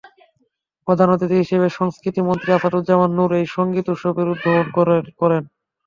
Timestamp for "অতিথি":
1.11-1.37